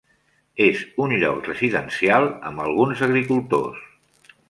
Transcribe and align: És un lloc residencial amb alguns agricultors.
És 0.67 0.81
un 1.05 1.13
lloc 1.25 1.51
residencial 1.51 2.29
amb 2.51 2.67
alguns 2.67 3.07
agricultors. 3.13 3.89